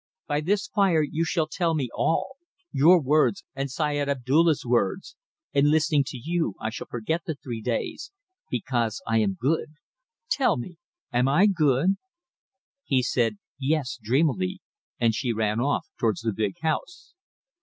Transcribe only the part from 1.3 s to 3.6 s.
tell me all: your words